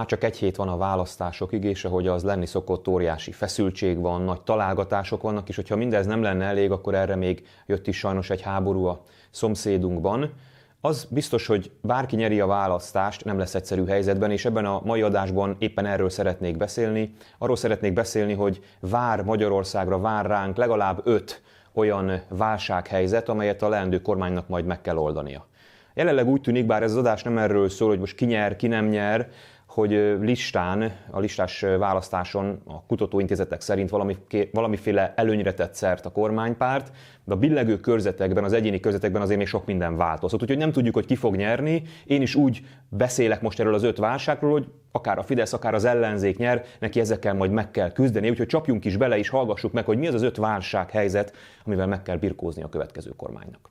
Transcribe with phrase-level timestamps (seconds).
[0.00, 4.22] Már csak egy hét van a választásokig, és ahogy az lenni szokott, óriási feszültség van,
[4.22, 8.30] nagy találgatások vannak, és hogyha mindez nem lenne elég, akkor erre még jött is sajnos
[8.30, 10.32] egy háború a szomszédunkban.
[10.80, 15.02] Az biztos, hogy bárki nyeri a választást, nem lesz egyszerű helyzetben, és ebben a mai
[15.02, 17.14] adásban éppen erről szeretnék beszélni.
[17.38, 21.42] Arról szeretnék beszélni, hogy vár Magyarországra, vár ránk legalább öt
[21.72, 25.46] olyan válsághelyzet, amelyet a leendő kormánynak majd meg kell oldania.
[25.94, 28.66] Jelenleg úgy tűnik, bár ez az adás nem erről szól, hogy most ki nyer, ki
[28.66, 29.28] nem nyer,
[29.76, 34.16] hogy listán, a listás választáson a kutatóintézetek szerint valami,
[34.52, 36.92] valamiféle előnyre tett szert a kormánypárt,
[37.24, 40.42] de a billegő körzetekben, az egyéni körzetekben azért még sok minden változott.
[40.42, 41.82] Úgyhogy nem tudjuk, hogy ki fog nyerni.
[42.04, 45.84] Én is úgy beszélek most erről az öt válságról, hogy akár a Fidesz, akár az
[45.84, 49.84] ellenzék nyer, neki ezekkel majd meg kell küzdeni, úgyhogy csapjunk is bele és hallgassuk meg,
[49.84, 51.32] hogy mi az az öt válsághelyzet,
[51.64, 53.70] amivel meg kell birkózni a következő kormánynak.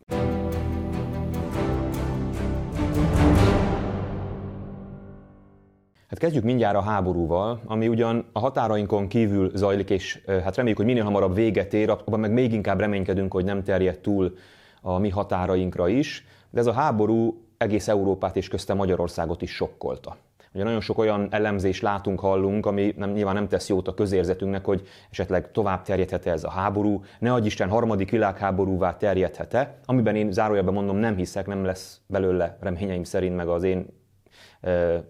[6.09, 10.85] Hát kezdjük mindjárt a háborúval, ami ugyan a határainkon kívül zajlik, és hát reméljük, hogy
[10.85, 14.35] minél hamarabb véget ér, abban meg még inkább reménykedünk, hogy nem terjed túl
[14.81, 20.17] a mi határainkra is, de ez a háború egész Európát és közte Magyarországot is sokkolta.
[20.53, 24.65] Ugye nagyon sok olyan elemzést látunk, hallunk, ami nem, nyilván nem tesz jót a közérzetünknek,
[24.65, 30.31] hogy esetleg tovább terjedhet-e ez a háború, ne adj Isten harmadik világháborúvá terjedhet-e, amiben én
[30.31, 33.85] zárójelben mondom nem hiszek, nem lesz belőle reményeim szerint, meg az én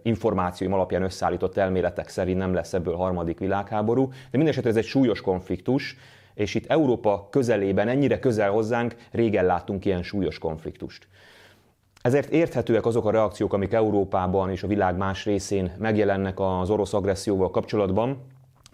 [0.04, 5.22] információim alapján összeállított elméletek szerint nem lesz ebből harmadik világháború, de mindesetre ez egy súlyos
[5.22, 5.98] konfliktus,
[6.34, 11.08] és itt Európa közelében, ennyire közel hozzánk, régen láttunk ilyen súlyos konfliktust.
[12.02, 16.94] Ezért érthetőek azok a reakciók, amik Európában és a világ más részén megjelennek az orosz
[16.94, 18.18] agresszióval kapcsolatban,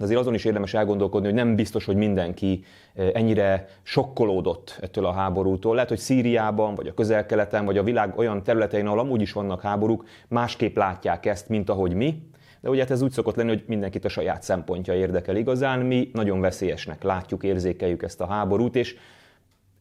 [0.02, 2.64] de azért azon is érdemes elgondolkodni, hogy nem biztos, hogy mindenki
[2.96, 5.74] eh, ennyire sokkolódott ettől a háborútól.
[5.74, 9.62] Lehet, hogy Szíriában, vagy a közel-keleten, vagy a világ olyan területein, ahol amúgy is vannak
[9.62, 12.30] háborúk, másképp látják ezt, mint ahogy mi.
[12.62, 15.80] De ugye hát ez úgy szokott lenni, hogy mindenkit a saját szempontja érdekel igazán.
[15.80, 18.96] Mi nagyon veszélyesnek látjuk, érzékeljük ezt a háborút, és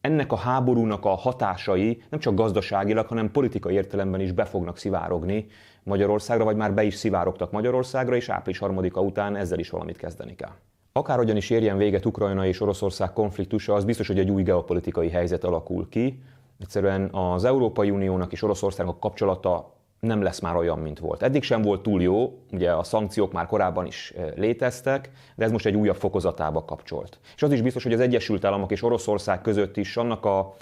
[0.00, 5.46] ennek a háborúnak a hatásai nem csak gazdaságilag, hanem politikai értelemben is be fognak szivárogni
[5.82, 10.34] Magyarországra, vagy már be is szivárogtak Magyarországra, és április harmadika után ezzel is valamit kezdeni
[10.34, 10.52] kell.
[10.92, 15.44] Akárhogyan is érjen véget Ukrajna és Oroszország konfliktusa, az biztos, hogy egy új geopolitikai helyzet
[15.44, 16.22] alakul ki.
[16.60, 21.22] Egyszerűen az Európai Uniónak és Oroszországnak kapcsolata nem lesz már olyan, mint volt.
[21.22, 25.66] Eddig sem volt túl jó, ugye a szankciók már korábban is léteztek, de ez most
[25.66, 27.18] egy újabb fokozatába kapcsolt.
[27.36, 30.54] És az is biztos, hogy az Egyesült Államok és Oroszország között is annak a,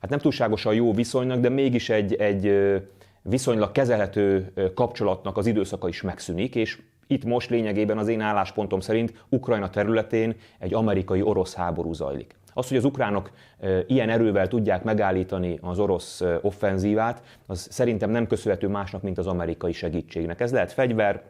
[0.00, 2.54] hát nem túlságosan jó viszonynak, de mégis egy, egy
[3.22, 9.24] viszonylag kezelhető kapcsolatnak az időszaka is megszűnik, és itt most lényegében az én álláspontom szerint
[9.28, 12.34] Ukrajna területén egy amerikai-orosz háború zajlik.
[12.54, 13.30] Az, hogy az ukránok
[13.86, 19.72] ilyen erővel tudják megállítani az orosz offenzívát, az szerintem nem köszönhető másnak, mint az amerikai
[19.72, 20.40] segítségnek.
[20.40, 21.22] Ez lehet fegyver,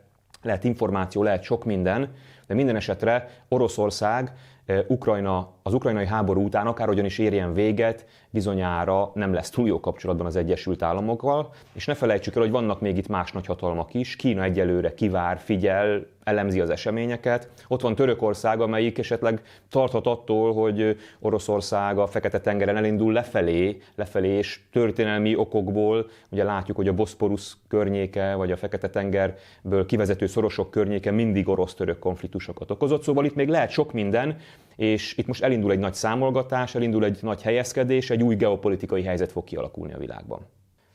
[0.42, 2.14] lehet információ, lehet sok minden,
[2.46, 4.32] de minden esetre Oroszország
[4.86, 10.26] Ukrajna, az ukrajnai háború után akárhogyan is érjen véget, bizonyára nem lesz túl jó kapcsolatban
[10.26, 14.16] az Egyesült Államokkal, és ne felejtsük el, hogy vannak még itt más nagyhatalmak is.
[14.16, 17.50] Kína egyelőre kivár, figyel, elemzi az eseményeket.
[17.68, 24.60] Ott van Törökország, amelyik esetleg tarthat attól, hogy Oroszország a Fekete-tengeren elindul lefelé, lefelé, és
[24.72, 31.48] történelmi okokból, ugye látjuk, hogy a Boszporusz környéke, vagy a Fekete-tengerből kivezető szorosok környéke mindig
[31.48, 33.02] orosz-török konfliktusokat okozott.
[33.02, 34.36] Szóval itt még lehet sok minden,
[34.76, 39.32] és itt most elindul egy nagy számolgatás, elindul egy nagy helyezkedés, egy új geopolitikai helyzet
[39.32, 40.38] fog kialakulni a világban.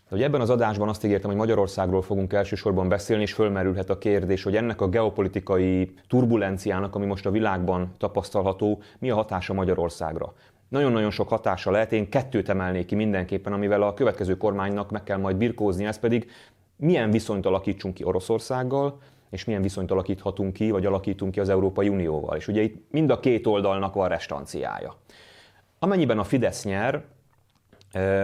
[0.09, 3.97] De hogy ebben az adásban azt ígértem, hogy Magyarországról fogunk elsősorban beszélni, és fölmerülhet a
[3.97, 10.33] kérdés, hogy ennek a geopolitikai turbulenciának, ami most a világban tapasztalható, mi a hatása Magyarországra.
[10.69, 15.17] Nagyon-nagyon sok hatása lehet, én kettőt emelnék ki mindenképpen, amivel a következő kormánynak meg kell
[15.17, 16.31] majd birkózni, ez pedig
[16.75, 18.99] milyen viszonyt alakítsunk ki Oroszországgal,
[19.29, 22.38] és milyen viszonyt alakíthatunk ki, vagy alakítunk ki az Európai Unióval.
[22.38, 24.95] És ugye itt mind a két oldalnak van restanciája.
[25.79, 27.03] Amennyiben a Fidesz nyer,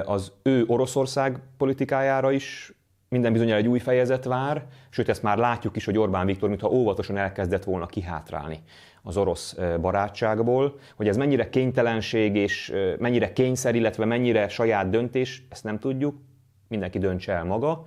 [0.05, 2.73] az ő Oroszország politikájára is
[3.09, 6.69] minden bizonyára egy új fejezet vár, sőt ezt már látjuk is, hogy Orbán Viktor mintha
[6.69, 8.63] óvatosan elkezdett volna kihátrálni
[9.01, 15.63] az orosz barátságból, hogy ez mennyire kénytelenség és mennyire kényszer, illetve mennyire saját döntés, ezt
[15.63, 16.15] nem tudjuk,
[16.67, 17.85] mindenki döntse el maga,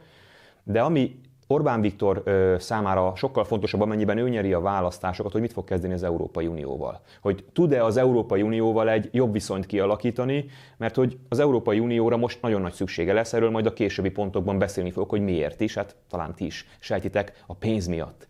[0.63, 2.23] de ami Orbán Viktor
[2.59, 7.01] számára sokkal fontosabb, amennyiben ő nyeri a választásokat, hogy mit fog kezdeni az Európai Unióval.
[7.21, 10.45] Hogy tud-e az Európai Unióval egy jobb viszonyt kialakítani,
[10.77, 14.59] mert hogy az Európai Unióra most nagyon nagy szüksége lesz, erről majd a későbbi pontokban
[14.59, 18.29] beszélni fogok, hogy miért is, hát talán ti is sejtitek, a pénz miatt.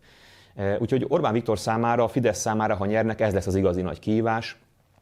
[0.79, 4.57] Úgyhogy Orbán Viktor számára, a Fidesz számára, ha nyernek, ez lesz az igazi nagy kihívás,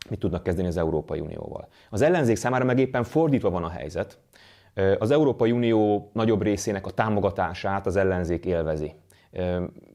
[0.09, 1.67] mit tudnak kezdeni az Európai Unióval.
[1.89, 4.17] Az ellenzék számára meg éppen fordítva van a helyzet,
[4.99, 8.93] az Európai Unió nagyobb részének a támogatását az ellenzék élvezi.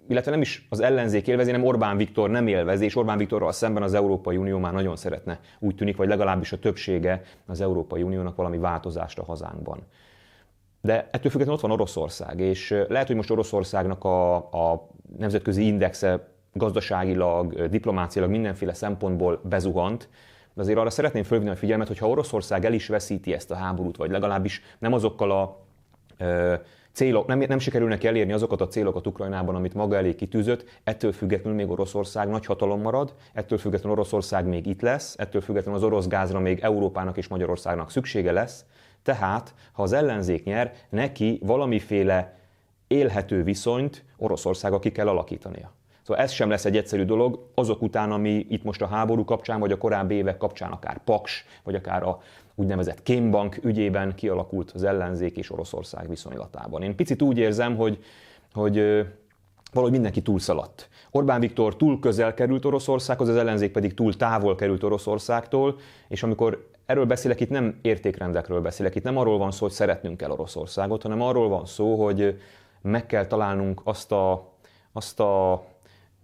[0.08, 3.82] illetve nem is az ellenzék élvezi, hanem Orbán Viktor nem élvezi, és Orbán Viktorral szemben
[3.82, 8.36] az Európai Unió már nagyon szeretne, úgy tűnik, vagy legalábbis a többsége az Európai Uniónak
[8.36, 9.78] valami változást a hazánkban.
[10.80, 14.88] De ettől függetlenül ott van Oroszország, és lehet, hogy most Oroszországnak a, a
[15.18, 20.08] nemzetközi indexe gazdaságilag, diplomáciailag mindenféle szempontból bezuhant,
[20.60, 23.54] de azért arra szeretném fölvinni a figyelmet, hogy ha Oroszország el is veszíti ezt a
[23.54, 25.64] háborút, vagy legalábbis nem azokkal a
[26.18, 26.54] ö,
[26.92, 31.12] célok, nem, nem sikerül neki elérni azokat a célokat Ukrajnában, amit maga elé kitűzött, ettől
[31.12, 35.86] függetlenül még Oroszország nagy hatalom marad, ettől függetlenül Oroszország még itt lesz, ettől függetlenül az
[35.86, 38.64] orosz gázra még Európának és Magyarországnak szüksége lesz,
[39.02, 42.38] tehát ha az ellenzék nyer, neki valamiféle
[42.86, 45.72] élhető viszonyt Oroszországa ki kell alakítania.
[46.10, 49.60] Szóval ez sem lesz egy egyszerű dolog, azok után, ami itt most a háború kapcsán,
[49.60, 52.20] vagy a korábbi évek kapcsán, akár Paks, vagy akár a
[52.54, 56.82] úgynevezett Kémbank ügyében kialakult az ellenzék és Oroszország viszonylatában.
[56.82, 57.98] Én picit úgy érzem, hogy,
[58.52, 58.76] hogy
[59.72, 60.88] valahogy mindenki túlszaladt.
[61.10, 65.76] Orbán Viktor túl közel került Oroszországhoz, az ellenzék pedig túl távol került Oroszországtól,
[66.08, 70.22] és amikor erről beszélek, itt nem értékrendekről beszélek, itt nem arról van szó, hogy szeretnünk
[70.22, 72.40] el Oroszországot, hanem arról van szó, hogy
[72.82, 74.48] meg kell találnunk azt a,
[74.92, 75.64] azt a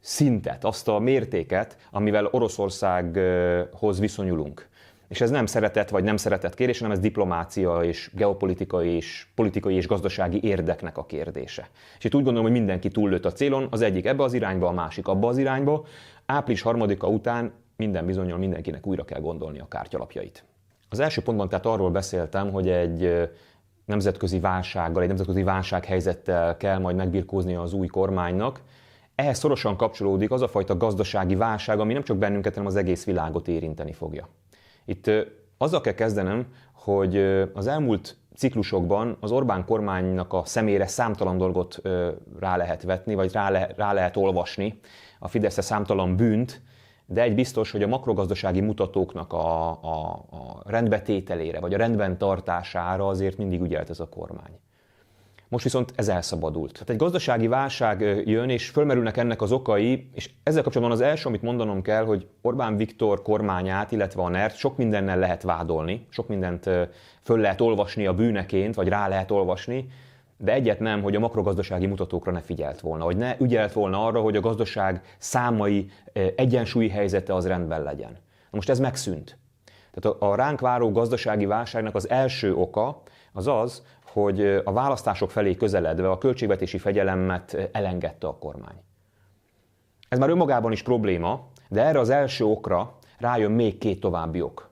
[0.07, 4.69] szintet, azt a mértéket, amivel Oroszországhoz viszonyulunk.
[5.09, 9.75] És ez nem szeretett vagy nem szeretett kérdés, hanem ez diplomácia és geopolitikai és politikai
[9.75, 11.69] és gazdasági érdeknek a kérdése.
[11.99, 14.73] És itt úgy gondolom, hogy mindenki túllőtt a célon, az egyik ebbe az irányba, a
[14.73, 15.85] másik abba az irányba.
[16.27, 20.45] Április harmadika után minden bizonyal mindenkinek újra kell gondolni a kártyalapjait.
[20.89, 23.31] Az első pontban tehát arról beszéltem, hogy egy
[23.85, 28.61] nemzetközi válsággal, egy nemzetközi válsághelyzettel kell majd megbirkózni az új kormánynak,
[29.17, 33.05] ehhez szorosan kapcsolódik az a fajta gazdasági válság, ami nem csak bennünket, hanem az egész
[33.05, 34.29] világot érinteni fogja.
[34.85, 35.11] Itt
[35.59, 37.17] azzal kell kezdenem, hogy
[37.55, 41.83] az elmúlt ciklusokban az Orbán kormánynak a szemére számtalan dolgot
[42.39, 44.81] rá lehet vetni, vagy rá, le, rá lehet olvasni,
[45.19, 46.63] a Fidesz számtalan bűnt,
[47.07, 53.09] de egy biztos, hogy a makrogazdasági mutatóknak a, a, a rendbetételére, vagy a rendben tartására
[53.09, 54.59] azért mindig ügyelt ez a kormány.
[55.49, 56.73] Most viszont ez elszabadult.
[56.73, 61.29] Tehát egy gazdasági válság jön, és fölmerülnek ennek az okai, és ezzel kapcsolatban az első,
[61.29, 66.29] amit mondanom kell, hogy Orbán Viktor kormányát, illetve a NERT sok mindennel lehet vádolni, sok
[66.29, 66.71] mindent
[67.23, 69.89] föl lehet olvasni a bűneként, vagy rá lehet olvasni,
[70.37, 74.21] de egyet nem, hogy a makrogazdasági mutatókra ne figyelt volna, hogy ne ügyelt volna arra,
[74.21, 75.91] hogy a gazdaság számai
[76.37, 78.17] egyensúlyi helyzete az rendben legyen.
[78.51, 79.39] Most ez megszűnt.
[79.93, 83.03] Tehát a ránk váró gazdasági válságnak az első oka
[83.33, 83.83] az az,
[84.23, 88.77] hogy a választások felé közeledve a költségvetési fegyelemet elengedte a kormány.
[90.09, 94.71] Ez már önmagában is probléma, de erre az első okra rájön még két további ok,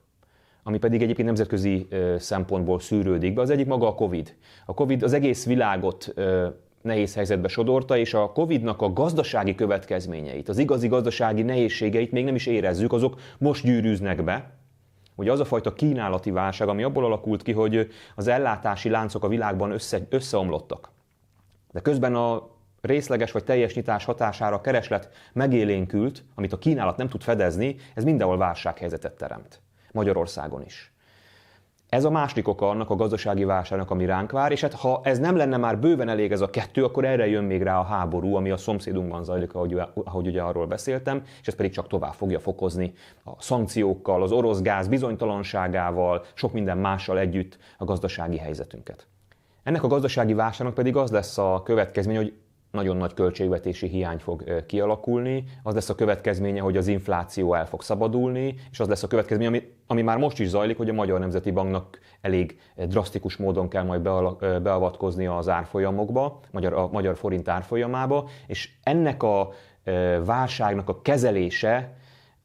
[0.62, 1.88] ami pedig egyébként nemzetközi
[2.18, 3.40] szempontból szűrődik be.
[3.40, 4.36] Az egyik maga a Covid.
[4.66, 6.14] A Covid az egész világot
[6.82, 12.34] nehéz helyzetbe sodorta, és a Covid-nak a gazdasági következményeit, az igazi gazdasági nehézségeit még nem
[12.34, 14.62] is érezzük, azok most gyűrűznek be,
[15.14, 19.28] Ugye az a fajta kínálati válság, ami abból alakult ki, hogy az ellátási láncok a
[19.28, 20.90] világban össze, összeomlottak.
[21.72, 22.48] De közben a
[22.80, 28.04] részleges vagy teljes nyitás hatására a kereslet megélénkült, amit a kínálat nem tud fedezni, ez
[28.04, 29.60] mindenhol válsághelyzetet teremt.
[29.92, 30.93] Magyarországon is.
[31.94, 35.18] Ez a második oka annak a gazdasági válságnak, ami ránk vár, és hát ha ez
[35.18, 38.34] nem lenne már bőven elég ez a kettő, akkor erre jön még rá a háború,
[38.34, 42.40] ami a szomszédunkban zajlik, ahogy, ahogy ugye arról beszéltem, és ez pedig csak tovább fogja
[42.40, 42.92] fokozni
[43.24, 49.06] a szankciókkal, az orosz gáz bizonytalanságával, sok minden mással együtt a gazdasági helyzetünket.
[49.62, 52.32] Ennek a gazdasági válságnak pedig az lesz a következmény, hogy
[52.74, 57.82] nagyon nagy költségvetési hiány fog kialakulni, az lesz a következménye, hogy az infláció el fog
[57.82, 61.20] szabadulni, és az lesz a következménye, ami, ami már most is zajlik, hogy a Magyar
[61.20, 64.00] Nemzeti Banknak elég drasztikus módon kell majd
[64.62, 69.50] beavatkozni az árfolyamokba, magyar, a magyar forint árfolyamába, és ennek a
[70.24, 71.96] válságnak a kezelése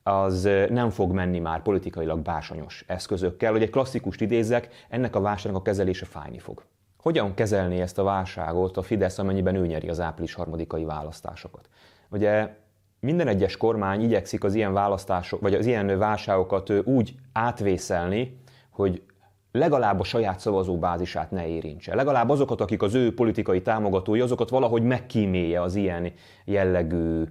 [0.03, 3.51] az nem fog menni már politikailag básonyos eszközökkel.
[3.51, 6.63] Hogy egy klasszikust idézek, ennek a válságnak a kezelése fájni fog.
[7.01, 11.69] Hogyan kezelni ezt a válságot a Fidesz, amennyiben ő nyeri az április harmadikai választásokat?
[12.09, 12.55] Ugye
[12.99, 19.03] minden egyes kormány igyekszik az ilyen választások, vagy az ilyen válságokat úgy átvészelni, hogy
[19.51, 21.95] legalább a saját szavazóbázisát ne érintse.
[21.95, 26.11] Legalább azokat, akik az ő politikai támogatói, azokat valahogy megkímélje az ilyen
[26.45, 27.23] jellegű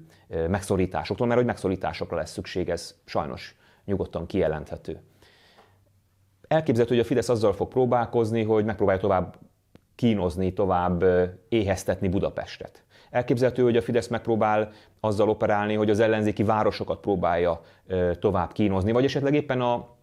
[0.48, 5.00] megszorításoktól, mert hogy megszorításokra lesz szükség, ez sajnos nyugodtan kijelenthető.
[6.48, 9.36] Elképzelhető, hogy a Fidesz azzal fog próbálkozni, hogy megpróbálja tovább
[9.98, 11.04] kínozni, tovább
[11.48, 12.82] éheztetni Budapestet.
[13.10, 17.60] Elképzelhető, hogy a Fidesz megpróbál azzal operálni, hogy az ellenzéki városokat próbálja
[18.18, 19.96] tovább kínozni, vagy esetleg éppen a,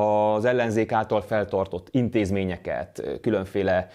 [0.00, 3.88] az ellenzék által feltartott intézményeket, különféle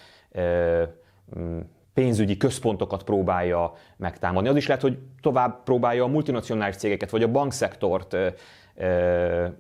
[1.93, 4.49] pénzügyi központokat próbálja megtámadni.
[4.49, 8.17] Az is lehet, hogy tovább próbálja a multinacionális cégeket vagy a bankszektort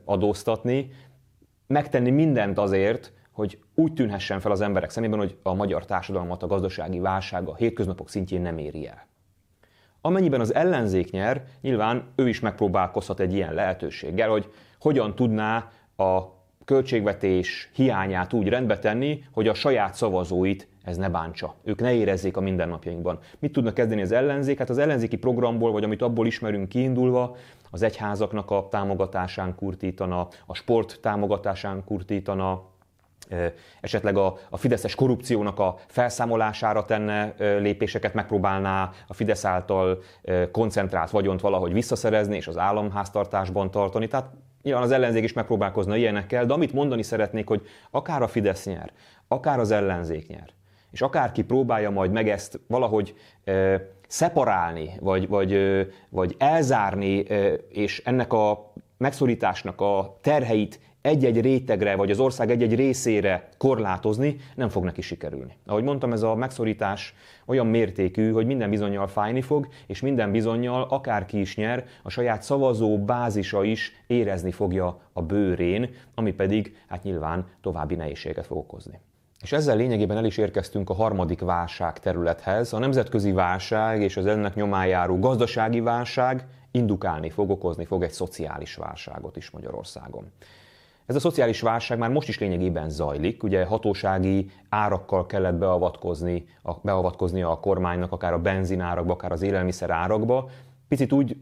[0.05, 0.91] adóztatni,
[1.67, 6.47] megtenni mindent azért, hogy úgy tűnhessen fel az emberek szemében, hogy a magyar társadalmat a
[6.47, 9.09] gazdasági válság a hétköznapok szintjén nem éri el.
[10.01, 16.39] Amennyiben az ellenzék nyer, nyilván ő is megpróbálkozhat egy ilyen lehetőséggel, hogy hogyan tudná a
[16.65, 21.55] költségvetés hiányát úgy rendbe tenni, hogy a saját szavazóit ez ne bántsa.
[21.63, 23.19] Ők ne érezzék a mindennapjainkban.
[23.39, 24.57] Mit tudnak kezdeni az ellenzék?
[24.57, 27.35] Hát az ellenzéki programból, vagy amit abból ismerünk kiindulva,
[27.71, 32.63] az egyházaknak a támogatásán kurtítana, a sport támogatásán kurtítana,
[33.81, 40.01] esetleg a, a fideszes korrupciónak a felszámolására tenne lépéseket, megpróbálná a Fidesz által
[40.51, 44.07] koncentrált vagyont valahogy visszaszerezni és az államháztartásban tartani.
[44.07, 47.61] Tehát nyilván az ellenzék is megpróbálkozna ilyenekkel, de amit mondani szeretnék, hogy
[47.91, 48.91] akár a Fidesz nyer,
[49.27, 50.49] akár az ellenzék nyer,
[50.91, 57.53] és akárki próbálja majd meg ezt valahogy e, szeparálni, vagy, vagy, e, vagy elzárni, e,
[57.69, 64.69] és ennek a megszorításnak a terheit egy-egy rétegre, vagy az ország egy-egy részére korlátozni, nem
[64.69, 65.57] fog neki sikerülni.
[65.65, 67.15] Ahogy mondtam, ez a megszorítás
[67.45, 72.43] olyan mértékű, hogy minden bizonyal fájni fog, és minden bizonyal akárki is nyer, a saját
[72.43, 78.99] szavazó bázisa is érezni fogja a bőrén, ami pedig hát nyilván további nehézséget fog okozni.
[79.41, 82.73] És ezzel lényegében el is érkeztünk a harmadik válság területhez.
[82.73, 88.11] A nemzetközi válság és az ennek nyomán járó gazdasági válság indukálni fog, okozni fog egy
[88.11, 90.31] szociális válságot is Magyarországon.
[91.05, 96.73] Ez a szociális válság már most is lényegében zajlik, ugye hatósági árakkal kellett beavatkozni, a,
[96.81, 100.49] beavatkozni a kormánynak, akár a benzinárakba, akár az élelmiszer árakba.
[100.87, 101.37] Picit úgy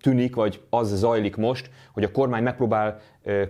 [0.00, 3.00] tűnik, vagy az zajlik most, hogy a kormány megpróbál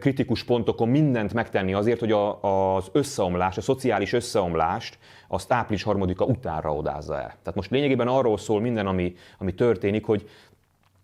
[0.01, 2.43] kritikus pontokon mindent megtenni azért, hogy a,
[2.77, 7.29] az összeomlás, a szociális összeomlást azt április harmadika utánra odázza el.
[7.29, 10.29] Tehát most lényegében arról szól minden, ami, ami történik, hogy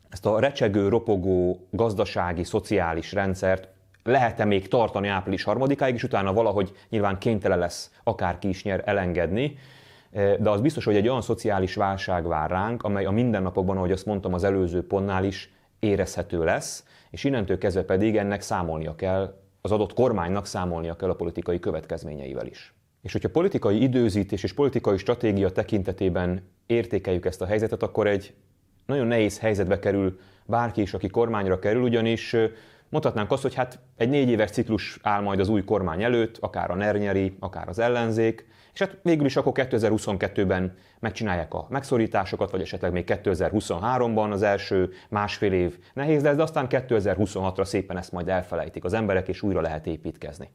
[0.09, 3.69] ezt a recsegő, ropogó gazdasági, szociális rendszert
[4.05, 9.59] lehet-e még tartani április harmadikáig, és utána valahogy nyilván kénytelen lesz akárki is nyer elengedni,
[10.39, 14.07] de az biztos, hogy egy olyan szociális válság vár ránk, amely a mindennapokban, ahogy azt
[14.07, 19.73] mondtam az előző pontnál is, érezhető lesz, és innentől kezdve pedig ennek számolnia kell, az
[19.73, 22.75] adott kormánynak számolnia kell a politikai következményeivel is.
[23.03, 28.35] És hogyha politikai időzítés és politikai stratégia tekintetében értékeljük ezt a helyzetet, akkor egy
[28.87, 32.37] nagyon nehéz helyzetbe kerül bárki is, aki kormányra kerül, ugyanis
[32.95, 36.71] mondhatnánk azt, hogy hát egy négy éves ciklus áll majd az új kormány előtt, akár
[36.71, 42.61] a NER akár az ellenzék, és hát végül is akkor 2022-ben megcsinálják a megszorításokat, vagy
[42.61, 48.29] esetleg még 2023-ban az első másfél év nehéz lesz, de aztán 2026-ra szépen ezt majd
[48.29, 50.51] elfelejtik az emberek, és újra lehet építkezni.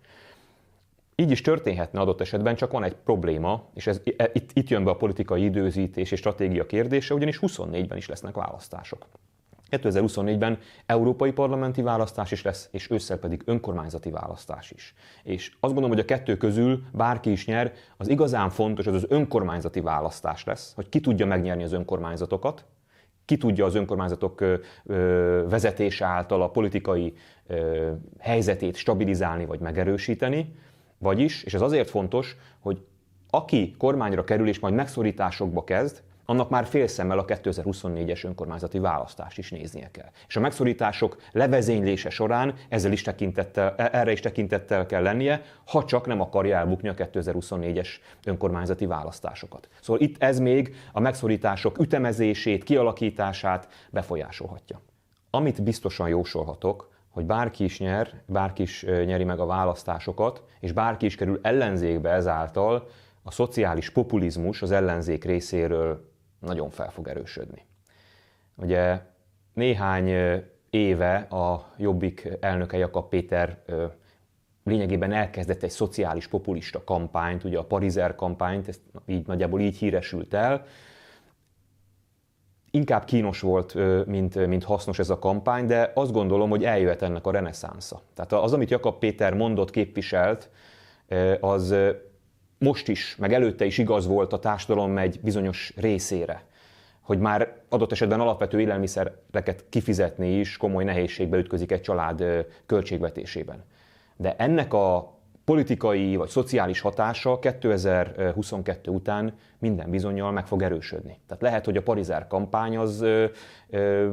[1.16, 4.02] Így is történhetne adott esetben, csak van egy probléma, és ez,
[4.34, 9.08] itt, itt jön be a politikai időzítés és stratégia kérdése, ugyanis 24-ben is lesznek választások.
[9.72, 14.94] 2024-ben európai parlamenti választás is lesz, és ősszel pedig önkormányzati választás is.
[15.24, 19.06] És azt gondolom, hogy a kettő közül bárki is nyer, az igazán fontos, az az
[19.10, 22.66] önkormányzati választás lesz, hogy ki tudja megnyerni az önkormányzatokat,
[23.26, 24.44] ki tudja az önkormányzatok
[25.50, 27.14] vezetése által a politikai
[28.20, 30.56] helyzetét stabilizálni vagy megerősíteni,
[30.98, 32.86] vagyis, és ez azért fontos, hogy
[33.30, 39.38] aki kormányra kerül és majd megszorításokba kezd, annak már fél szemmel a 2024-es önkormányzati választást
[39.38, 40.10] is néznie kell.
[40.28, 45.86] És a megszorítások levezénylése során ezzel is tekintettel, e- erre is tekintettel kell lennie, ha
[45.86, 47.88] csak nem akarja elbukni a 2024-es
[48.24, 49.70] önkormányzati választásokat.
[49.82, 54.82] Szóval itt ez még a megszorítások ütemezését, kialakítását befolyásolhatja.
[55.30, 61.06] Amit biztosan jósolhatok, hogy bárki is nyer, bárki is nyeri meg a választásokat, és bárki
[61.06, 62.88] is kerül ellenzékbe ezáltal,
[63.24, 66.08] a szociális populizmus az ellenzék részéről
[66.40, 67.66] nagyon fel fog erősödni.
[68.56, 69.02] Ugye
[69.54, 70.10] néhány
[70.70, 73.64] éve a Jobbik elnöke Jakab Péter
[74.64, 80.34] lényegében elkezdett egy szociális populista kampányt, ugye a Parizer kampányt, ezt így nagyjából így híresült
[80.34, 80.66] el.
[82.72, 83.74] Inkább kínos volt,
[84.06, 88.02] mint, mint hasznos ez a kampány, de azt gondolom, hogy eljöhet ennek a reneszánsza.
[88.14, 90.50] Tehát az, amit Jakab Péter mondott, képviselt,
[91.40, 91.76] az
[92.60, 96.44] most is, meg előtte is igaz volt a társadalom egy bizonyos részére,
[97.02, 103.64] hogy már adott esetben alapvető élelmiszereket kifizetni is komoly nehézségbe ütközik egy család költségvetésében.
[104.16, 111.20] De ennek a politikai vagy szociális hatása 2022 után minden bizonyal meg fog erősödni.
[111.28, 113.26] Tehát lehet, hogy a Parizer kampány az ö,
[113.70, 114.12] ö,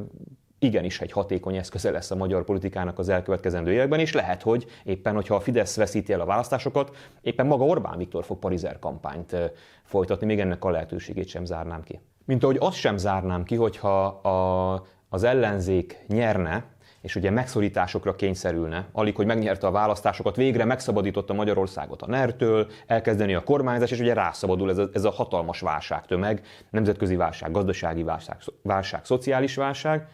[0.59, 5.15] igenis egy hatékony eszköze lesz a magyar politikának az elkövetkezendő években, és lehet, hogy éppen,
[5.15, 9.37] hogyha a Fidesz veszíti el a választásokat, éppen maga Orbán Viktor fog parizer kampányt
[9.85, 12.01] folytatni, még ennek a lehetőségét sem zárnám ki.
[12.25, 16.65] Mint ahogy azt sem zárnám ki, hogyha a, az ellenzék nyerne,
[17.01, 23.35] és ugye megszorításokra kényszerülne, alig, hogy megnyerte a választásokat, végre megszabadította Magyarországot a NER-től, elkezdeni
[23.35, 28.37] a kormányzás, és ugye rászabadul ez a, ez a hatalmas válságtömeg, nemzetközi válság, gazdasági válság,
[28.63, 30.09] válság, szociális válság,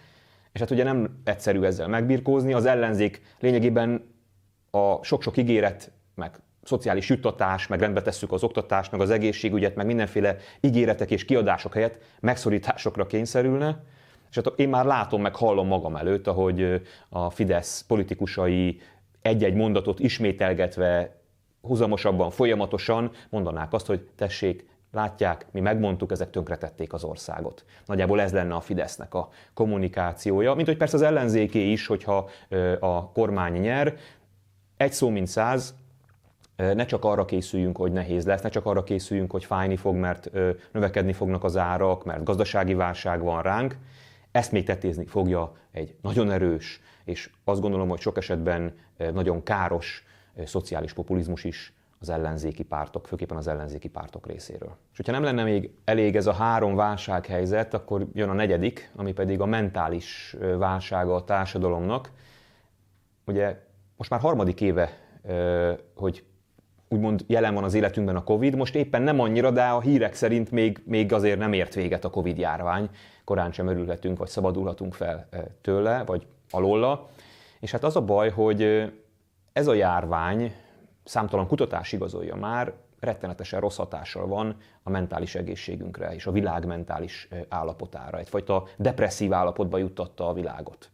[0.53, 4.15] és hát ugye nem egyszerű ezzel megbirkózni, az ellenzék lényegében
[4.71, 9.87] a sok-sok ígéret, meg szociális juttatás, meg rendbe tesszük az oktatást, meg az egészségügyet, meg
[9.87, 13.83] mindenféle ígéretek és kiadások helyett megszorításokra kényszerülne,
[14.31, 18.81] és hát én már látom, meg hallom magam előtt, ahogy a Fidesz politikusai
[19.23, 21.21] egy-egy mondatot ismételgetve,
[21.63, 27.65] húzamosabban, folyamatosan mondanák azt, hogy tessék, látják, mi megmondtuk, ezek tönkretették az országot.
[27.87, 32.29] Nagyjából ez lenne a Fidesznek a kommunikációja, mint hogy persze az ellenzéké is, hogyha
[32.81, 33.97] a kormány nyer,
[34.77, 35.75] egy szó mint száz,
[36.57, 40.31] ne csak arra készüljünk, hogy nehéz lesz, ne csak arra készüljünk, hogy fájni fog, mert
[40.73, 43.77] növekedni fognak az árak, mert gazdasági válság van ránk,
[44.31, 48.75] ezt még tetézni fogja egy nagyon erős, és azt gondolom, hogy sok esetben
[49.13, 50.05] nagyon káros
[50.45, 51.73] szociális populizmus is
[52.03, 54.77] az ellenzéki pártok, főképpen az ellenzéki pártok részéről.
[54.91, 59.13] És hogyha nem lenne még elég ez a három válsághelyzet, akkor jön a negyedik, ami
[59.13, 62.11] pedig a mentális válsága a társadalomnak.
[63.27, 63.61] Ugye
[63.97, 64.99] most már harmadik éve,
[65.95, 66.25] hogy
[66.89, 70.51] úgymond jelen van az életünkben a Covid, most éppen nem annyira, de a hírek szerint
[70.51, 72.89] még, még azért nem ért véget a Covid járvány,
[73.25, 75.29] korán sem örülhetünk, vagy szabadulhatunk fel
[75.61, 77.09] tőle, vagy alóla.
[77.61, 78.93] És hát az a baj, hogy
[79.53, 80.53] ez a járvány,
[81.05, 87.29] számtalan kutatás igazolja már, rettenetesen rossz hatással van a mentális egészségünkre és a világ mentális
[87.49, 88.19] állapotára.
[88.19, 90.91] Egyfajta depresszív állapotba juttatta a világot.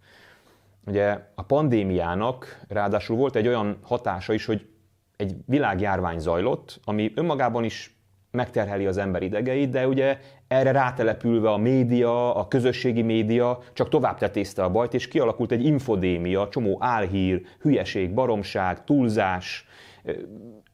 [0.86, 4.68] Ugye a pandémiának ráadásul volt egy olyan hatása is, hogy
[5.16, 7.96] egy világjárvány zajlott, ami önmagában is
[8.30, 14.18] megterheli az ember idegeit, de ugye erre rátelepülve a média, a közösségi média csak tovább
[14.18, 19.66] tetézte a bajt, és kialakult egy infodémia, csomó álhír, hülyeség, baromság, túlzás,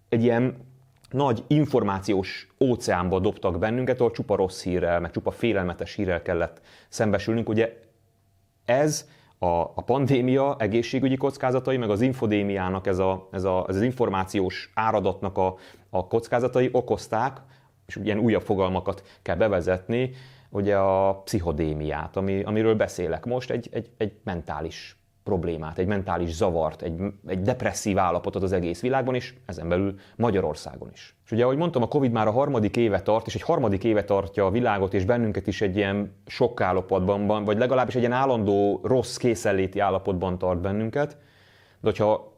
[0.08, 0.56] egy ilyen
[1.10, 7.48] nagy információs óceánba dobtak bennünket, ahol csupa rossz hírrel, meg csupa félelmetes hírrel kellett szembesülnünk.
[7.48, 7.72] Ugye
[8.64, 13.82] ez a, a pandémia egészségügyi kockázatai, meg az infodémiának ez, a, ez, a, ez az
[13.82, 15.56] információs áradatnak a,
[15.90, 17.40] a kockázatai okozták,
[17.86, 20.10] és ilyen újabb fogalmakat kell bevezetni,
[20.50, 26.82] ugye a pszichodémiát, ami, amiről beszélek most, egy, egy, egy mentális problémát, egy mentális zavart,
[26.82, 31.16] egy, egy depresszív állapotot az egész világban, és ezen belül Magyarországon is.
[31.24, 34.04] És ugye, ahogy mondtam, a Covid már a harmadik éve tart, és egy harmadik éve
[34.04, 38.80] tartja a világot és bennünket is egy ilyen sok állapotban, vagy legalábbis egy ilyen állandó
[38.82, 41.16] rossz készenléti állapotban tart bennünket.
[41.80, 42.32] De hogyha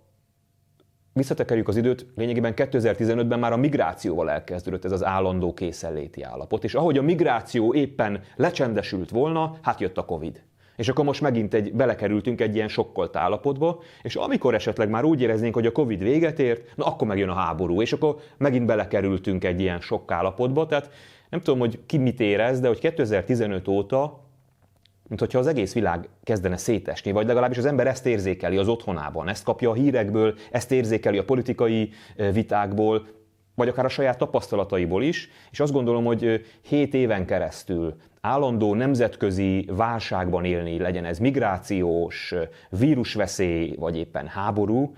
[1.12, 6.74] visszatekerjük az időt, lényegében 2015-ben már a migrációval elkezdődött ez az állandó készenléti állapot, és
[6.74, 10.42] ahogy a migráció éppen lecsendesült volna, hát jött a Covid.
[10.76, 15.22] És akkor most megint egy, belekerültünk egy ilyen sokkolt állapotba, és amikor esetleg már úgy
[15.22, 19.44] éreznénk, hogy a Covid véget ért, na akkor megjön a háború, és akkor megint belekerültünk
[19.44, 20.66] egy ilyen sok állapotba.
[20.66, 20.90] Tehát
[21.30, 24.24] nem tudom, hogy ki mit érez, de hogy 2015 óta
[25.08, 29.28] mint hogyha az egész világ kezdene szétesni, vagy legalábbis az ember ezt érzékeli az otthonában,
[29.28, 31.90] ezt kapja a hírekből, ezt érzékeli a politikai
[32.32, 33.06] vitákból,
[33.54, 39.68] vagy akár a saját tapasztalataiból is, és azt gondolom, hogy 7 éven keresztül állandó nemzetközi
[39.72, 42.34] válságban élni, legyen ez migrációs,
[42.70, 44.94] vírusveszély, vagy éppen háború,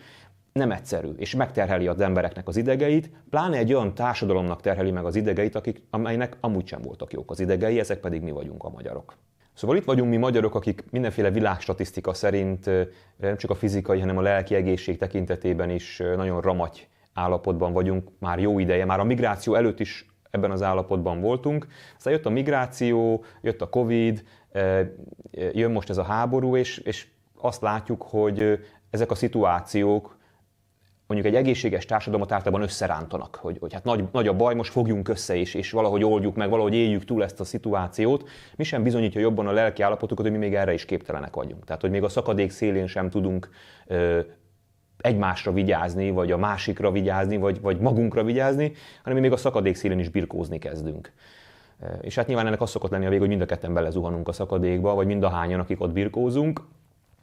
[0.52, 5.16] nem egyszerű, és megterheli az embereknek az idegeit, pláne egy olyan társadalomnak terheli meg az
[5.16, 9.16] idegeit, akik, amelynek amúgy sem voltak jók az idegei, ezek pedig mi vagyunk a magyarok.
[9.54, 12.70] Szóval itt vagyunk mi magyarok, akik mindenféle világstatisztika szerint
[13.16, 18.38] nem csak a fizikai, hanem a lelki egészség tekintetében is nagyon ramagy állapotban vagyunk már
[18.38, 18.84] jó ideje.
[18.84, 21.66] Már a migráció előtt is ebben az állapotban voltunk.
[21.96, 24.24] Aztán jött a migráció, jött a Covid,
[25.32, 27.06] jön most ez a háború, és, és
[27.40, 28.58] azt látjuk, hogy
[28.90, 30.18] ezek a szituációk
[31.08, 35.08] mondjuk egy egészséges társadalmat általában összerántanak, hogy, hogy hát nagy, nagy a baj, most fogjunk
[35.08, 38.28] össze és, és valahogy oldjuk meg, valahogy éljük túl ezt a szituációt.
[38.56, 41.64] Mi sem bizonyítja jobban a lelki állapotokat, hogy mi még erre is képtelenek vagyunk.
[41.64, 43.48] Tehát, hogy még a szakadék szélén sem tudunk
[43.86, 44.20] ö,
[44.98, 49.98] egymásra vigyázni, vagy a másikra vigyázni, vagy, vagy magunkra vigyázni, hanem még a szakadék szélén
[49.98, 51.12] is birkózni kezdünk.
[52.00, 54.32] És hát nyilván ennek az szokott lenni a vég, hogy mind a ketten belezuhanunk a
[54.32, 56.60] szakadékba, vagy mind a hányan, akik ott birkózunk.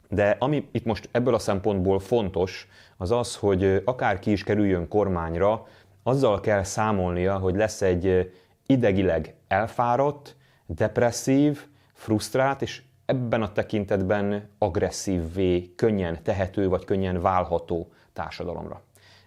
[0.08, 5.66] De ami itt most ebből a szempontból fontos, az az, hogy akárki is kerüljön kormányra,
[6.02, 8.32] azzal kell számolnia, hogy lesz egy
[8.66, 10.36] idegileg elfáradt,
[10.66, 18.82] depresszív, frusztrált és ebben a tekintetben agresszívvé, könnyen tehető vagy könnyen válható társadalomra.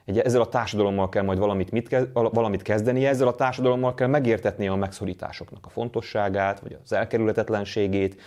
[0.05, 4.67] Egy, ezzel a társadalommal kell majd valamit, mit, valamit kezdeni, ezzel a társadalommal kell megértetni
[4.67, 8.21] a megszorításoknak a fontosságát, vagy az elkerülhetetlenségét,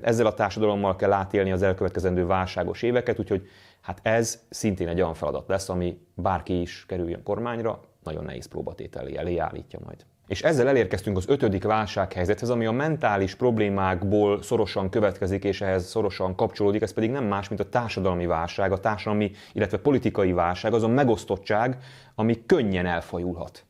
[0.00, 3.48] ezzel a társadalommal kell átélni az elkövetkezendő válságos éveket, úgyhogy
[3.80, 9.16] hát ez szintén egy olyan feladat lesz, ami bárki is kerüljön kormányra, nagyon nehéz próbatételi
[9.16, 10.04] elé állítja majd.
[10.26, 16.34] És ezzel elérkeztünk az ötödik válsághelyzethez, ami a mentális problémákból szorosan következik, és ehhez szorosan
[16.34, 20.82] kapcsolódik, ez pedig nem más, mint a társadalmi válság, a társadalmi, illetve politikai válság, az
[20.82, 21.78] a megosztottság,
[22.14, 23.64] ami könnyen elfajulhat.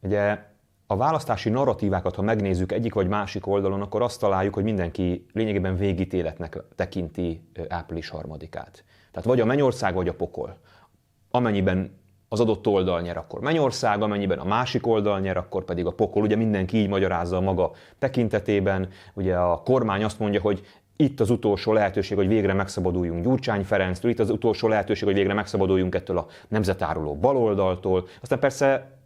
[0.00, 0.38] Ugye
[0.86, 5.76] a választási narratívákat, ha megnézzük egyik vagy másik oldalon, akkor azt találjuk, hogy mindenki lényegében
[5.76, 8.84] végítéletnek tekinti április harmadikát.
[9.10, 10.58] Tehát vagy a mennyország, vagy a pokol.
[11.30, 15.92] Amennyiben az adott oldal nyer, akkor Mennyország, amennyiben a másik oldal nyer, akkor pedig a
[15.92, 16.22] pokol.
[16.22, 18.88] Ugye mindenki így magyarázza a maga tekintetében.
[19.14, 24.10] Ugye a kormány azt mondja, hogy itt az utolsó lehetőség, hogy végre megszabaduljunk Gyurcsány Ferenctől,
[24.10, 28.06] itt az utolsó lehetőség, hogy végre megszabaduljunk ettől a nemzetáruló baloldaltól.
[28.20, 28.97] Aztán persze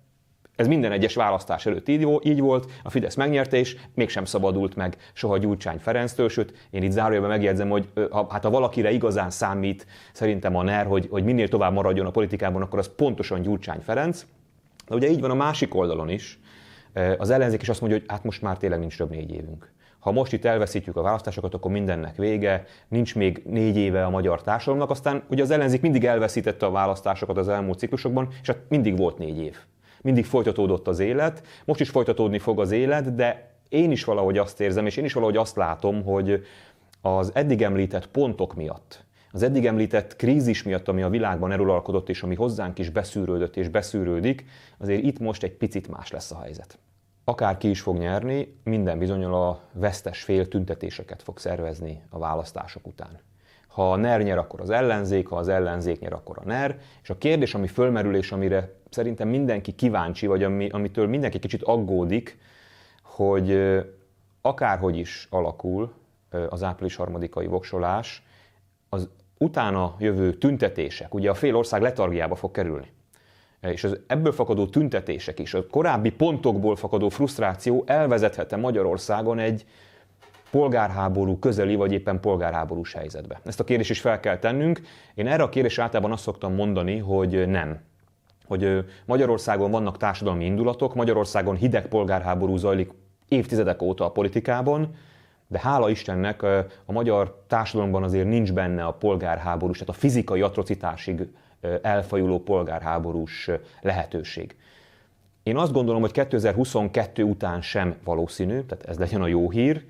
[0.62, 1.88] ez minden egyes választás előtt
[2.22, 6.90] így volt, a Fidesz megnyerte, és mégsem szabadult meg soha Gyurcsány Ferenctől, sőt, én itt
[6.90, 11.48] zárójelben megjegyzem, hogy ha, hát ha valakire igazán számít szerintem a NER, hogy, hogy minél
[11.48, 14.26] tovább maradjon a politikában, akkor az pontosan Gyurcsány Ferenc.
[14.88, 16.40] De ugye így van a másik oldalon is.
[17.18, 19.72] Az ellenzék is azt mondja, hogy hát most már tényleg nincs több négy évünk.
[19.98, 24.42] Ha most itt elveszítjük a választásokat, akkor mindennek vége, nincs még négy éve a magyar
[24.42, 28.96] társadalomnak, aztán ugye az ellenzék mindig elveszítette a választásokat az elmúlt ciklusokban, és hát mindig
[28.96, 29.56] volt négy év
[30.02, 34.60] mindig folytatódott az élet, most is folytatódni fog az élet, de én is valahogy azt
[34.60, 36.46] érzem, és én is valahogy azt látom, hogy
[37.00, 42.22] az eddig említett pontok miatt, az eddig említett krízis miatt, ami a világban erőlalkodott, és
[42.22, 44.44] ami hozzánk is beszűrődött és beszűrődik,
[44.78, 46.78] azért itt most egy picit más lesz a helyzet.
[47.24, 52.86] Akár ki is fog nyerni, minden bizonyal a vesztes fél tüntetéseket fog szervezni a választások
[52.86, 53.20] után.
[53.66, 56.78] Ha a NER nyer, akkor az ellenzék, ha az ellenzék nyer, akkor a NER.
[57.02, 61.62] És a kérdés, ami fölmerül, és amire szerintem mindenki kíváncsi, vagy ami, amitől mindenki kicsit
[61.62, 62.38] aggódik,
[63.02, 63.58] hogy
[64.40, 65.92] akárhogy is alakul
[66.48, 68.22] az április harmadikai voksolás,
[68.88, 72.90] az utána jövő tüntetések, ugye a fél ország letargiába fog kerülni.
[73.60, 79.64] És az ebből fakadó tüntetések is, a korábbi pontokból fakadó frusztráció elvezethet Magyarországon egy,
[80.52, 83.40] polgárháború közeli, vagy éppen polgárháborús helyzetbe?
[83.44, 84.80] Ezt a kérdést is fel kell tennünk.
[85.14, 87.80] Én erre a kérdésre általában azt szoktam mondani, hogy nem.
[88.52, 92.90] Hogy Magyarországon vannak társadalmi indulatok, Magyarországon hideg polgárháború zajlik
[93.28, 94.94] évtizedek óta a politikában,
[95.48, 96.42] de hála Istennek
[96.84, 101.28] a magyar társadalomban azért nincs benne a polgárháborús, tehát a fizikai atrocitásig
[101.82, 104.56] elfajuló polgárháborús lehetőség.
[105.42, 109.84] Én azt gondolom, hogy 2022 után sem valószínű, tehát ez legyen a jó hír,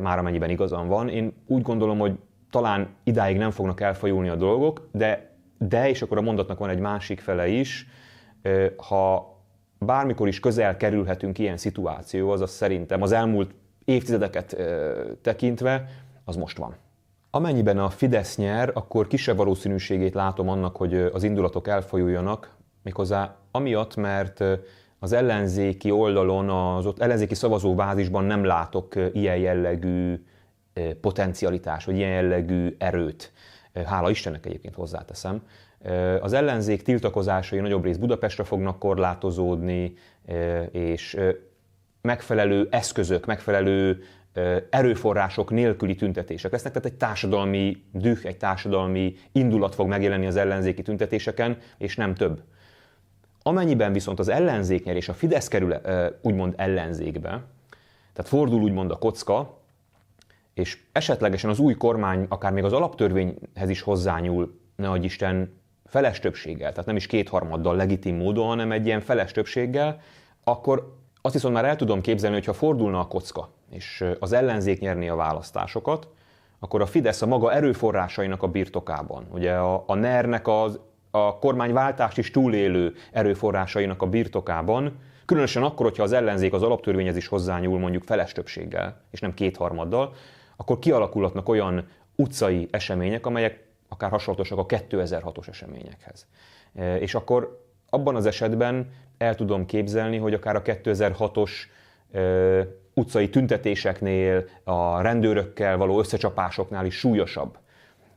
[0.00, 1.08] már amennyiben igazam van.
[1.08, 2.18] Én úgy gondolom, hogy
[2.50, 5.27] talán idáig nem fognak elfajulni a dolgok, de,
[5.58, 7.86] de és akkor a mondatnak van egy másik fele is,
[8.76, 9.36] ha
[9.78, 13.50] bármikor is közel kerülhetünk ilyen szituáció, az szerintem az elmúlt
[13.84, 14.56] évtizedeket
[15.22, 15.88] tekintve,
[16.24, 16.74] az most van.
[17.30, 23.96] Amennyiben a Fidesz nyer, akkor kisebb valószínűségét látom annak, hogy az indulatok elfolyuljanak, méghozzá amiatt,
[23.96, 24.44] mert
[24.98, 30.24] az ellenzéki oldalon, az ott ellenzéki szavazóbázisban nem látok ilyen jellegű
[31.00, 33.32] potencialitás, vagy ilyen jellegű erőt.
[33.84, 35.42] Hála Istennek egyébként hozzáteszem.
[36.20, 39.94] Az ellenzék tiltakozásai nagyobb rész Budapestre fognak korlátozódni,
[40.70, 41.18] és
[42.00, 44.02] megfelelő eszközök, megfelelő
[44.70, 50.82] erőforrások nélküli tüntetések lesznek, tehát egy társadalmi düh, egy társadalmi indulat fog megjelenni az ellenzéki
[50.82, 52.42] tüntetéseken, és nem több.
[53.42, 55.74] Amennyiben viszont az ellenzék nyer, és a Fidesz kerül
[56.20, 57.28] úgymond ellenzékbe,
[58.12, 59.57] tehát fordul úgymond a kocka,
[60.58, 66.20] és esetlegesen az új kormány akár még az alaptörvényhez is hozzányúl, ne adj Isten, feles
[66.20, 70.00] többséggel, tehát nem is kétharmaddal legitim módon, hanem egy ilyen feles többséggel,
[70.44, 74.80] akkor azt viszont már el tudom képzelni, hogy ha fordulna a kocka, és az ellenzék
[74.80, 76.08] nyerné a választásokat,
[76.58, 82.18] akkor a Fidesz a maga erőforrásainak a birtokában, ugye a, a NER-nek az a kormányváltást
[82.18, 88.04] is túlélő erőforrásainak a birtokában, különösen akkor, hogyha az ellenzék az alaptörvényhez is hozzányúl mondjuk
[88.04, 90.14] feles többséggel, és nem kétharmaddal,
[90.60, 96.26] akkor kialakulhatnak olyan utcai események, amelyek akár hasonlatosak a 2006-os eseményekhez.
[96.74, 101.50] E, és akkor abban az esetben el tudom képzelni, hogy akár a 2006-os
[102.12, 102.20] e,
[102.94, 107.58] utcai tüntetéseknél, a rendőrökkel való összecsapásoknál is súlyosabb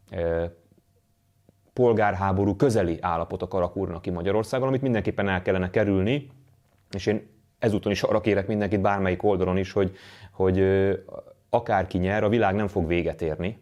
[0.09, 0.51] e,
[1.73, 6.29] polgárháború közeli állapotok alakulnak ki Magyarországon, amit mindenképpen el kellene kerülni,
[6.91, 9.95] és én ezúton is arra kérek mindenkit bármelyik oldalon is, hogy,
[10.31, 10.59] hogy
[11.53, 13.59] akárki nyer, a világ nem fog véget érni.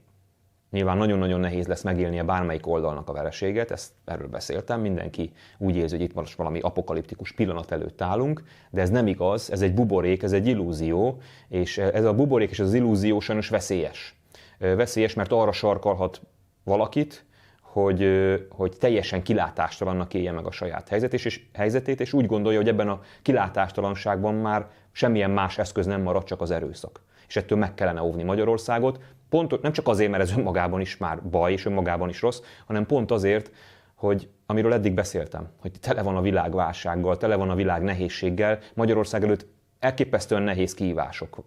[0.71, 5.95] Nyilván nagyon-nagyon nehéz lesz megélnie bármelyik oldalnak a vereséget, ezt erről beszéltem, mindenki úgy érzi,
[5.95, 10.23] hogy itt most valami apokaliptikus pillanat előtt állunk, de ez nem igaz, ez egy buborék,
[10.23, 14.15] ez egy illúzió, és ez a buborék és az illúzió sajnos veszélyes.
[14.57, 16.21] Veszélyes, mert arra sarkalhat
[16.63, 17.25] valakit,
[17.61, 18.09] hogy,
[18.49, 22.89] hogy teljesen kilátástalannak élje meg a saját helyzetét és, helyzetét, és úgy gondolja, hogy ebben
[22.89, 27.01] a kilátástalanságban már semmilyen más eszköz nem marad, csak az erőszak.
[27.29, 31.23] És ettől meg kellene óvni Magyarországot, pont nem csak azért, mert ez önmagában is már
[31.23, 33.51] baj, és önmagában is rossz, hanem pont azért,
[33.95, 38.59] hogy amiről eddig beszéltem, hogy tele van a világ válsággal, tele van a világ nehézséggel,
[38.73, 39.45] Magyarország előtt
[39.79, 41.43] elképesztően nehéz kihívások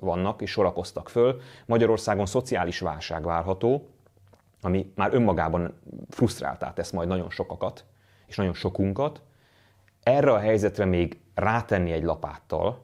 [0.00, 1.40] vannak és sorakoztak föl.
[1.66, 3.88] Magyarországon szociális válság várható,
[4.62, 7.84] ami már önmagában frusztráltá tesz majd nagyon sokakat,
[8.26, 9.22] és nagyon sokunkat.
[10.02, 12.83] Erre a helyzetre még rátenni egy lapáttal,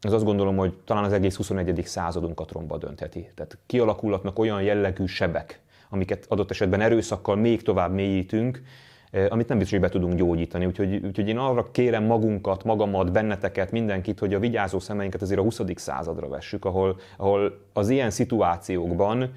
[0.00, 1.82] az azt gondolom, hogy talán az egész 21.
[1.84, 3.30] századunkat romba döntheti.
[3.34, 8.62] Tehát kialakulhatnak olyan jellegű sebek, amiket adott esetben erőszakkal még tovább mélyítünk,
[9.10, 10.66] eh, amit nem biztos, hogy be tudunk gyógyítani.
[10.66, 15.42] Úgyhogy, úgyhogy én arra kérem magunkat, magamat, benneteket, mindenkit, hogy a vigyázó szemeinket azért a
[15.42, 15.60] 20.
[15.74, 19.32] századra vessük, ahol, ahol az ilyen szituációkban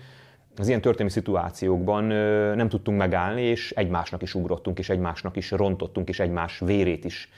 [0.58, 2.04] az ilyen történelmi szituációkban
[2.56, 7.30] nem tudtunk megállni, és egymásnak is ugrottunk, és egymásnak is rontottunk, és egymás vérét is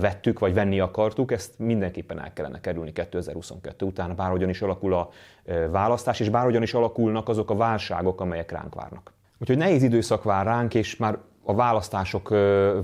[0.00, 5.10] vettük, vagy venni akartuk, ezt mindenképpen el kellene kerülni 2022 után, bárhogyan is alakul a
[5.70, 9.12] választás, és bárhogyan is alakulnak azok a válságok, amelyek ránk várnak.
[9.38, 12.28] Úgyhogy nehéz időszak vár ránk, és már a választások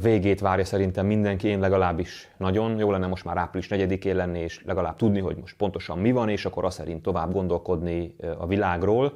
[0.03, 2.79] végét várja szerintem mindenki, én legalábbis nagyon.
[2.79, 6.29] Jó lenne most már április 4-én lenni, és legalább tudni, hogy most pontosan mi van,
[6.29, 9.13] és akkor azt szerint tovább gondolkodni a világról.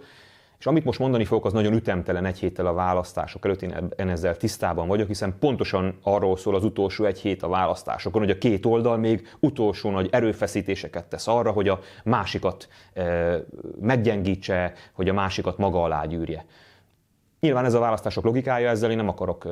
[0.62, 4.36] És amit most mondani fogok, az nagyon ütemtelen egy héttel a választások előtt, én ezzel
[4.36, 8.66] tisztában vagyok, hiszen pontosan arról szól az utolsó egy hét a választásokon, hogy a két
[8.66, 13.36] oldal még utolsó nagy erőfeszítéseket tesz arra, hogy a másikat e,
[13.80, 16.44] meggyengítse, hogy a másikat maga alá gyűrje.
[17.40, 19.48] Nyilván ez a választások logikája, ezzel én nem akarok e,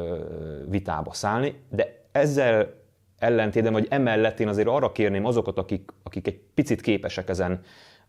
[0.69, 2.75] vitába szállni, de ezzel
[3.19, 7.61] ellentétben, vagy emellett én azért arra kérném azokat, akik, akik egy picit képesek ezen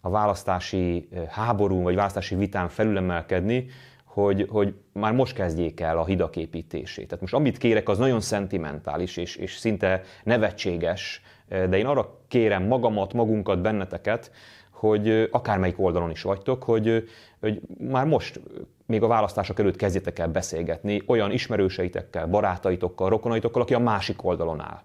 [0.01, 3.67] a választási háború vagy választási vitán felülemelkedni,
[4.05, 7.05] hogy, hogy már most kezdjék el a hidak építését.
[7.05, 12.63] Tehát most amit kérek, az nagyon szentimentális és, és szinte nevetséges, de én arra kérem
[12.63, 14.31] magamat, magunkat, benneteket,
[14.71, 17.09] hogy akármelyik oldalon is vagytok, hogy,
[17.39, 18.41] hogy már most,
[18.85, 24.61] még a választások előtt kezdjetek el beszélgetni olyan ismerőseitekkel, barátaitokkal, rokonaitokkal, aki a másik oldalon
[24.61, 24.81] áll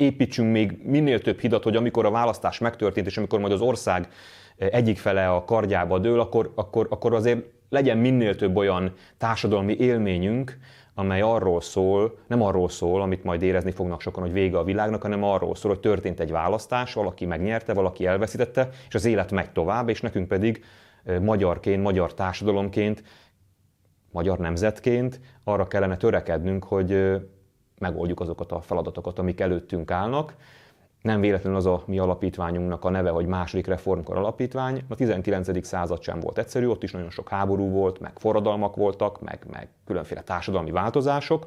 [0.00, 4.08] építsünk még minél több hidat, hogy amikor a választás megtörtént, és amikor majd az ország
[4.56, 9.76] eh, egyik fele a kardjába dől, akkor, akkor, akkor azért legyen minél több olyan társadalmi
[9.78, 10.58] élményünk,
[10.94, 15.02] amely arról szól, nem arról szól, amit majd érezni fognak sokan, hogy vége a világnak,
[15.02, 19.50] hanem arról szól, hogy történt egy választás, valaki megnyerte, valaki elveszítette, és az élet megy
[19.50, 20.64] tovább, és nekünk pedig
[21.04, 23.02] eh, magyarként, magyar társadalomként,
[24.12, 27.20] magyar nemzetként arra kellene törekednünk, hogy eh,
[27.80, 30.34] megoldjuk azokat a feladatokat, amik előttünk állnak.
[31.02, 34.84] Nem véletlenül az a mi alapítványunknak a neve, hogy második reformkor alapítvány.
[34.88, 35.66] A 19.
[35.66, 39.68] század sem volt egyszerű, ott is nagyon sok háború volt, meg forradalmak voltak, meg, meg
[39.86, 41.46] különféle társadalmi változások.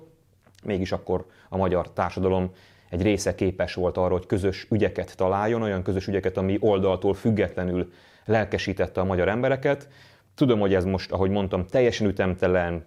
[0.63, 2.51] Mégis akkor a magyar társadalom
[2.89, 7.91] egy része képes volt arra, hogy közös ügyeket találjon, olyan közös ügyeket, ami oldaltól függetlenül
[8.25, 9.87] lelkesítette a magyar embereket.
[10.35, 12.85] Tudom, hogy ez most, ahogy mondtam, teljesen ütemtelen,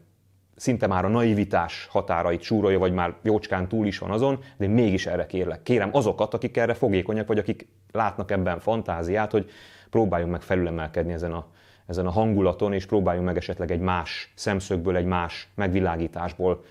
[0.57, 5.07] szinte már a naivitás határait súrolja, vagy már jócskán túl is van azon, de mégis
[5.07, 5.63] erre kérlek.
[5.63, 9.51] Kérem azokat, akik erre fogékonyak, vagy akik látnak ebben fantáziát, hogy
[9.91, 11.47] próbáljunk meg felülemelkedni ezen a,
[11.87, 16.65] ezen a hangulaton, és próbáljunk meg esetleg egy más szemszögből, egy más megvilágításból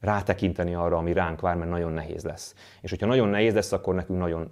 [0.00, 2.54] rátekinteni arra, ami ránk vár, mert nagyon nehéz lesz.
[2.80, 4.50] És hogyha nagyon nehéz lesz, akkor nekünk nagyon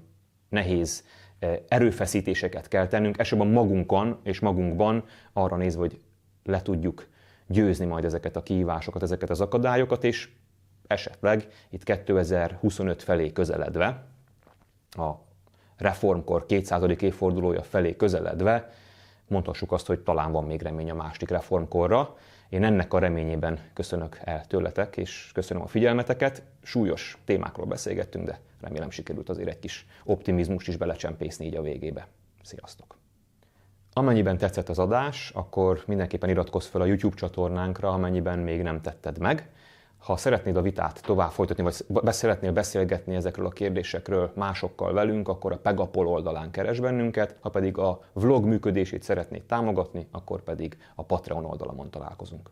[0.48, 1.04] nehéz
[1.38, 6.00] eh, erőfeszítéseket kell tennünk, esetben magunkon és magunkban arra nézve, hogy
[6.44, 7.08] le tudjuk
[7.50, 10.28] győzni majd ezeket a kihívásokat, ezeket az akadályokat, és
[10.86, 14.04] esetleg itt 2025 felé közeledve,
[14.90, 15.10] a
[15.76, 16.82] reformkor 200.
[17.00, 18.70] évfordulója felé közeledve,
[19.28, 22.16] mondhassuk azt, hogy talán van még remény a második reformkorra.
[22.48, 26.42] Én ennek a reményében köszönök el tőletek, és köszönöm a figyelmeteket.
[26.62, 32.06] Súlyos témákról beszélgettünk, de remélem sikerült azért egy kis optimizmust is belecsempészni így a végébe.
[32.42, 32.99] Sziasztok!
[34.00, 39.18] Amennyiben tetszett az adás, akkor mindenképpen iratkozz fel a YouTube csatornánkra, amennyiben még nem tetted
[39.18, 39.50] meg.
[39.98, 45.52] Ha szeretnéd a vitát tovább folytatni, vagy szeretnél beszélgetni ezekről a kérdésekről másokkal velünk, akkor
[45.52, 51.02] a Pegapol oldalán keres bennünket, ha pedig a vlog működését szeretnéd támogatni, akkor pedig a
[51.02, 52.50] Patreon oldalamon találkozunk.